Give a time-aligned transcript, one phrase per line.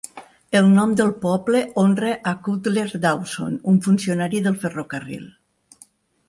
[0.59, 5.29] El nom del poble honra a Cutler Dawson, un funcionari del ferrocarril.